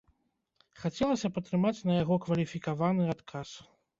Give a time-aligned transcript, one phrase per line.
[0.83, 3.49] Хацелася б атрымаць на яго кваліфікаваны адказ.